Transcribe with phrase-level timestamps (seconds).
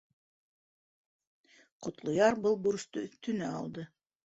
[1.87, 3.89] Ҡотлояр был бурысты өҫтөнә алды: